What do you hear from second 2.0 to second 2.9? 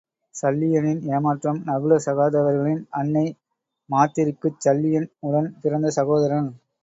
சகாதேவர்களின்